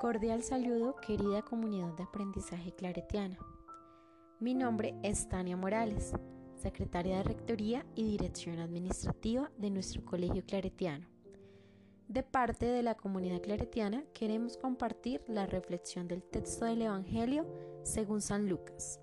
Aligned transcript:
Cordial 0.00 0.42
saludo, 0.42 0.96
querida 0.96 1.42
comunidad 1.42 1.92
de 1.92 2.04
aprendizaje 2.04 2.72
claretiana. 2.72 3.36
Mi 4.38 4.54
nombre 4.54 4.94
es 5.02 5.28
Tania 5.28 5.58
Morales, 5.58 6.14
secretaria 6.54 7.18
de 7.18 7.24
Rectoría 7.24 7.84
y 7.94 8.04
Dirección 8.04 8.60
Administrativa 8.60 9.50
de 9.58 9.68
nuestro 9.68 10.02
Colegio 10.02 10.42
Claretiano. 10.46 11.06
De 12.08 12.22
parte 12.22 12.64
de 12.64 12.82
la 12.82 12.94
comunidad 12.94 13.42
claretiana 13.42 14.02
queremos 14.14 14.56
compartir 14.56 15.22
la 15.28 15.44
reflexión 15.44 16.08
del 16.08 16.22
texto 16.22 16.64
del 16.64 16.80
Evangelio 16.80 17.46
según 17.82 18.22
San 18.22 18.48
Lucas. 18.48 19.00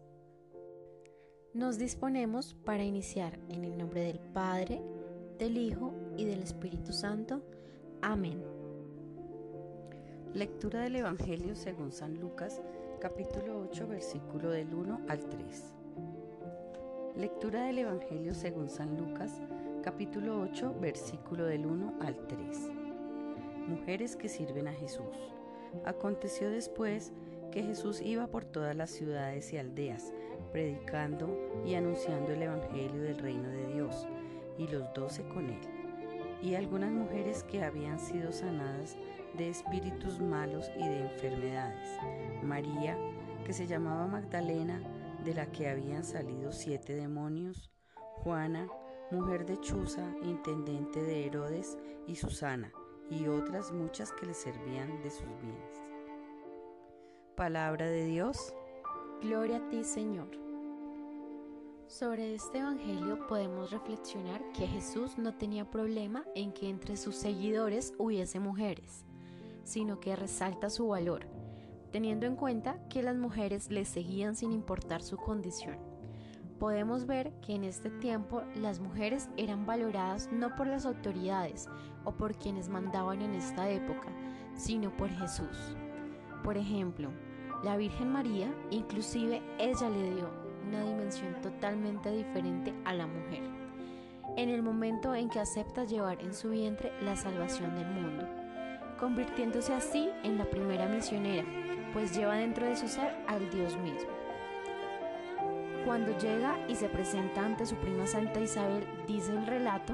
Nos 1.53 1.77
disponemos 1.77 2.55
para 2.65 2.83
iniciar 2.83 3.39
en 3.49 3.65
el 3.65 3.77
nombre 3.77 4.01
del 4.01 4.19
Padre, 4.19 4.81
del 5.37 5.59
Hijo 5.59 5.93
y 6.17 6.25
del 6.25 6.41
Espíritu 6.41 6.91
Santo. 6.91 7.43
Amén. 8.01 8.56
Lectura 10.37 10.81
del 10.81 10.97
Evangelio 10.97 11.55
según 11.55 11.91
San 11.91 12.19
Lucas, 12.19 12.61
capítulo 12.99 13.59
8, 13.71 13.87
versículo 13.87 14.51
del 14.51 14.71
1 14.71 15.01
al 15.09 15.27
3. 15.27 15.73
Lectura 17.15 17.63
del 17.63 17.79
Evangelio 17.79 18.35
según 18.35 18.69
San 18.69 18.95
Lucas, 18.97 19.41
capítulo 19.81 20.39
8, 20.41 20.75
versículo 20.79 21.47
del 21.47 21.65
1 21.65 21.95
al 22.01 22.27
3. 22.27 22.37
Mujeres 23.67 24.15
que 24.15 24.29
sirven 24.29 24.67
a 24.67 24.73
Jesús. 24.73 25.17
Aconteció 25.85 26.51
después 26.51 27.13
que 27.51 27.63
Jesús 27.63 27.99
iba 27.99 28.27
por 28.27 28.45
todas 28.45 28.75
las 28.75 28.91
ciudades 28.91 29.51
y 29.53 29.57
aldeas, 29.57 30.13
predicando 30.51 31.35
y 31.65 31.73
anunciando 31.73 32.31
el 32.33 32.43
Evangelio 32.43 33.01
del 33.01 33.17
reino 33.17 33.49
de 33.49 33.73
Dios, 33.73 34.05
y 34.59 34.67
los 34.67 34.83
doce 34.93 35.27
con 35.29 35.49
él. 35.49 35.76
Y 36.41 36.55
algunas 36.55 36.91
mujeres 36.91 37.43
que 37.43 37.63
habían 37.63 37.99
sido 37.99 38.31
sanadas 38.31 38.95
de 39.37 39.49
espíritus 39.49 40.19
malos 40.19 40.69
y 40.75 40.87
de 40.87 41.01
enfermedades. 41.01 41.89
María, 42.43 42.97
que 43.45 43.53
se 43.53 43.67
llamaba 43.67 44.07
Magdalena, 44.07 44.81
de 45.23 45.33
la 45.33 45.51
que 45.51 45.69
habían 45.69 46.03
salido 46.03 46.51
siete 46.51 46.95
demonios. 46.95 47.71
Juana, 47.95 48.67
mujer 49.11 49.45
de 49.45 49.59
Chuza, 49.59 50.13
intendente 50.21 51.01
de 51.01 51.25
Herodes, 51.25 51.77
y 52.07 52.15
Susana, 52.15 52.71
y 53.09 53.27
otras 53.27 53.71
muchas 53.71 54.11
que 54.13 54.25
le 54.25 54.33
servían 54.33 55.01
de 55.01 55.11
sus 55.11 55.27
bienes. 55.41 55.81
Palabra 57.35 57.85
de 57.87 58.05
Dios. 58.05 58.53
Gloria 59.21 59.57
a 59.57 59.69
ti, 59.69 59.83
Señor. 59.83 60.46
Sobre 61.87 62.35
este 62.35 62.59
Evangelio 62.59 63.27
podemos 63.27 63.71
reflexionar 63.71 64.41
que 64.51 64.67
Jesús 64.67 65.17
no 65.17 65.33
tenía 65.33 65.69
problema 65.69 66.23
en 66.35 66.51
que 66.51 66.69
entre 66.69 66.97
sus 66.97 67.15
seguidores 67.15 67.93
hubiese 67.97 68.39
mujeres 68.39 69.05
sino 69.67 69.99
que 69.99 70.15
resalta 70.15 70.69
su 70.69 70.87
valor, 70.87 71.27
teniendo 71.91 72.25
en 72.25 72.37
cuenta 72.37 72.79
que 72.87 73.03
las 73.03 73.17
mujeres 73.17 73.69
le 73.69 73.83
seguían 73.83 74.35
sin 74.35 74.53
importar 74.53 75.03
su 75.03 75.17
condición. 75.17 75.75
Podemos 76.57 77.05
ver 77.05 77.33
que 77.41 77.53
en 77.53 77.65
este 77.65 77.89
tiempo 77.89 78.43
las 78.55 78.79
mujeres 78.79 79.29
eran 79.35 79.65
valoradas 79.65 80.29
no 80.31 80.55
por 80.55 80.67
las 80.67 80.85
autoridades 80.85 81.67
o 82.05 82.13
por 82.13 82.35
quienes 82.37 82.69
mandaban 82.69 83.21
en 83.21 83.35
esta 83.35 83.69
época, 83.69 84.07
sino 84.55 84.95
por 84.95 85.09
Jesús. 85.09 85.75
Por 86.45 86.57
ejemplo, 86.57 87.11
la 87.63 87.75
Virgen 87.75 88.09
María, 88.09 88.49
inclusive 88.71 89.43
ella 89.59 89.89
le 89.89 90.15
dio 90.15 90.29
una 90.67 90.83
dimensión 90.83 91.41
totalmente 91.41 92.11
diferente 92.11 92.73
a 92.85 92.93
la 92.93 93.07
mujer, 93.07 93.43
en 94.35 94.49
el 94.49 94.61
momento 94.61 95.15
en 95.15 95.29
que 95.29 95.39
acepta 95.39 95.83
llevar 95.83 96.21
en 96.21 96.33
su 96.33 96.49
vientre 96.49 96.91
la 97.01 97.15
salvación 97.15 97.75
del 97.75 97.87
mundo 97.87 98.27
convirtiéndose 98.97 99.73
así 99.73 100.09
en 100.23 100.37
la 100.37 100.45
primera 100.45 100.87
misionera, 100.87 101.45
pues 101.93 102.15
lleva 102.15 102.35
dentro 102.35 102.65
de 102.65 102.75
su 102.75 102.87
ser 102.87 103.15
al 103.27 103.49
Dios 103.49 103.77
mismo. 103.77 104.09
Cuando 105.85 106.17
llega 106.17 106.57
y 106.67 106.75
se 106.75 106.89
presenta 106.89 107.45
ante 107.45 107.65
su 107.65 107.75
prima 107.75 108.07
Santa 108.07 108.41
Isabel, 108.41 108.85
dice 109.07 109.31
el 109.31 109.45
relato 109.47 109.93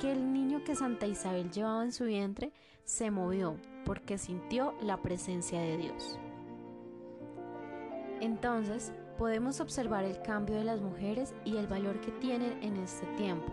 que 0.00 0.10
el 0.10 0.32
niño 0.32 0.64
que 0.64 0.74
Santa 0.74 1.06
Isabel 1.06 1.50
llevaba 1.50 1.84
en 1.84 1.92
su 1.92 2.04
vientre 2.04 2.52
se 2.84 3.10
movió 3.10 3.56
porque 3.84 4.18
sintió 4.18 4.74
la 4.80 4.96
presencia 4.96 5.60
de 5.60 5.76
Dios. 5.76 6.18
Entonces, 8.20 8.92
podemos 9.18 9.60
observar 9.60 10.04
el 10.04 10.22
cambio 10.22 10.56
de 10.56 10.64
las 10.64 10.80
mujeres 10.80 11.34
y 11.44 11.56
el 11.56 11.66
valor 11.66 12.00
que 12.00 12.12
tienen 12.12 12.62
en 12.62 12.76
este 12.76 13.04
tiempo, 13.16 13.52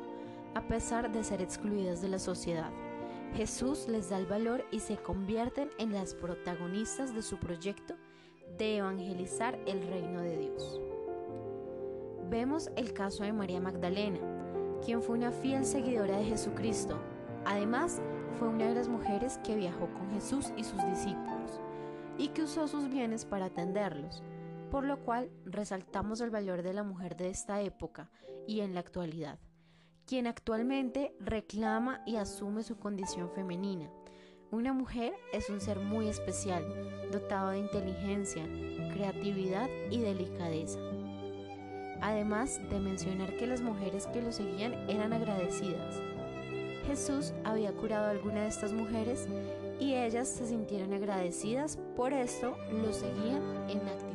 a 0.53 0.61
pesar 0.67 1.11
de 1.11 1.23
ser 1.23 1.41
excluidas 1.41 2.01
de 2.01 2.09
la 2.09 2.19
sociedad. 2.19 2.69
Jesús 3.33 3.87
les 3.87 4.09
da 4.09 4.17
el 4.19 4.27
valor 4.27 4.63
y 4.71 4.79
se 4.79 4.95
convierten 4.95 5.69
en 5.79 5.91
las 5.91 6.13
protagonistas 6.13 7.13
de 7.13 7.23
su 7.23 7.37
proyecto 7.37 7.95
de 8.57 8.77
evangelizar 8.77 9.59
el 9.65 9.85
reino 9.87 10.21
de 10.21 10.37
Dios. 10.37 10.79
Vemos 12.29 12.69
el 12.75 12.93
caso 12.93 13.23
de 13.23 13.33
María 13.33 13.59
Magdalena, 13.59 14.19
quien 14.85 15.01
fue 15.01 15.17
una 15.17 15.31
fiel 15.31 15.65
seguidora 15.65 16.17
de 16.17 16.25
Jesucristo. 16.25 16.97
Además, 17.43 18.01
fue 18.37 18.47
una 18.49 18.67
de 18.67 18.75
las 18.75 18.87
mujeres 18.87 19.39
que 19.43 19.55
viajó 19.55 19.87
con 19.87 20.11
Jesús 20.11 20.53
y 20.55 20.63
sus 20.63 20.83
discípulos 20.85 21.59
y 22.17 22.29
que 22.29 22.43
usó 22.43 22.67
sus 22.67 22.87
bienes 22.89 23.25
para 23.25 23.45
atenderlos, 23.45 24.23
por 24.69 24.85
lo 24.85 25.03
cual 25.03 25.29
resaltamos 25.45 26.21
el 26.21 26.29
valor 26.29 26.61
de 26.61 26.73
la 26.73 26.83
mujer 26.83 27.15
de 27.15 27.29
esta 27.29 27.61
época 27.61 28.09
y 28.47 28.61
en 28.61 28.73
la 28.73 28.81
actualidad 28.81 29.39
quien 30.05 30.27
actualmente 30.27 31.15
reclama 31.19 32.01
y 32.05 32.17
asume 32.17 32.63
su 32.63 32.77
condición 32.77 33.31
femenina. 33.31 33.89
Una 34.51 34.71
mujer 34.71 35.13
es 35.33 35.49
un 35.49 35.59
ser 35.59 35.79
muy 35.79 36.07
especial, 36.07 36.63
dotado 37.11 37.49
de 37.49 37.59
inteligencia, 37.59 38.43
creatividad 38.93 39.67
y 39.89 39.99
delicadeza. 39.99 40.79
Además 42.01 42.61
de 42.69 42.79
mencionar 42.79 43.35
que 43.37 43.47
las 43.47 43.61
mujeres 43.61 44.05
que 44.07 44.21
lo 44.21 44.31
seguían 44.31 44.73
eran 44.89 45.13
agradecidas. 45.13 45.99
Jesús 46.85 47.33
había 47.43 47.71
curado 47.73 48.05
a 48.05 48.11
alguna 48.11 48.43
de 48.43 48.49
estas 48.49 48.71
mujeres 48.71 49.27
y 49.79 49.95
ellas 49.95 50.27
se 50.27 50.45
sintieron 50.45 50.93
agradecidas, 50.93 51.77
por 51.95 52.13
esto 52.13 52.55
lo 52.71 52.93
seguían 52.93 53.41
en 53.69 53.79
actitud 53.79 54.14